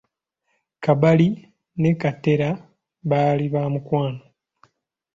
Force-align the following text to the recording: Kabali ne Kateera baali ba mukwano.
Kabali 0.83 1.27
ne 1.79 1.91
Kateera 2.01 2.49
baali 3.09 3.45
ba 3.53 3.61
mukwano. 3.73 4.21